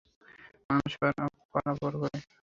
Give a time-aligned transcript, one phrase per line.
[0.69, 0.99] মানুষের
[1.53, 2.17] পারাপার করে।